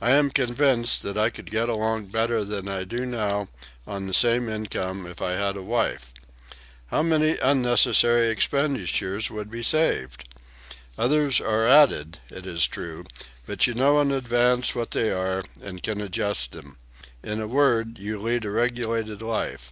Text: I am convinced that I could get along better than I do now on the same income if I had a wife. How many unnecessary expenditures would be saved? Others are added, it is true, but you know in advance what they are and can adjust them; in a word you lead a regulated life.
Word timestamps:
I 0.00 0.10
am 0.10 0.30
convinced 0.30 1.02
that 1.04 1.16
I 1.16 1.30
could 1.30 1.48
get 1.48 1.68
along 1.68 2.06
better 2.06 2.42
than 2.44 2.66
I 2.66 2.82
do 2.82 3.06
now 3.06 3.46
on 3.86 4.08
the 4.08 4.12
same 4.12 4.48
income 4.48 5.06
if 5.06 5.22
I 5.22 5.34
had 5.34 5.56
a 5.56 5.62
wife. 5.62 6.12
How 6.86 7.02
many 7.04 7.36
unnecessary 7.38 8.30
expenditures 8.30 9.30
would 9.30 9.48
be 9.48 9.62
saved? 9.62 10.28
Others 10.98 11.40
are 11.40 11.68
added, 11.68 12.18
it 12.30 12.46
is 12.46 12.66
true, 12.66 13.04
but 13.46 13.68
you 13.68 13.74
know 13.74 14.00
in 14.00 14.10
advance 14.10 14.74
what 14.74 14.90
they 14.90 15.10
are 15.12 15.44
and 15.62 15.84
can 15.84 16.00
adjust 16.00 16.50
them; 16.50 16.76
in 17.22 17.40
a 17.40 17.46
word 17.46 17.96
you 17.96 18.18
lead 18.20 18.44
a 18.44 18.50
regulated 18.50 19.22
life. 19.22 19.70